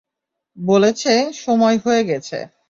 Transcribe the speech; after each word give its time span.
বলেছে, 0.57 1.11
সময় 1.35 1.77
হয়ে 1.77 2.01
গেছে। 2.03 2.37